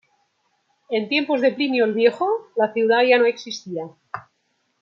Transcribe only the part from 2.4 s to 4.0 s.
la ciudad ya no existía.